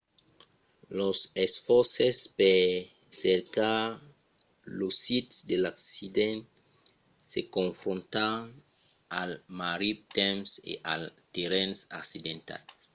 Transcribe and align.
los 0.99 1.17
esfòrces 1.45 2.17
per 2.39 2.61
cercar 3.23 3.79
lo 4.77 4.89
sit 5.03 5.25
de 5.49 5.55
l'accident 5.63 6.41
se 7.31 7.39
confrontan 7.57 8.37
al 9.21 9.31
marrit 9.59 9.99
temps 10.19 10.49
e 10.71 10.73
al 10.93 11.03
terrenh 11.35 11.75
accidentat 12.01 12.63